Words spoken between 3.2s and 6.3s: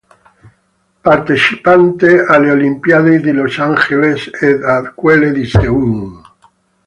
di Los Angeles ed a quelle di Seul.